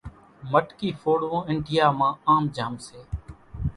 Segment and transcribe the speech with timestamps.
[0.51, 2.99] مٽڪي ڦوڙوون انڍيا مان آم جام سي